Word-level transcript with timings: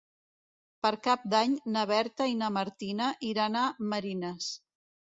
Per 0.85 0.91
Cap 1.07 1.27
d'Any 1.33 1.53
na 1.77 1.85
Berta 1.93 2.29
i 2.33 2.41
na 2.41 2.51
Martina 2.57 3.13
iran 3.33 3.63
a 3.67 3.71
Marines. 3.95 4.53